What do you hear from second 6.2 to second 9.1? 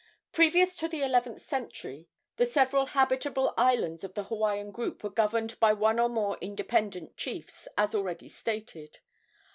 independent chiefs, as already stated.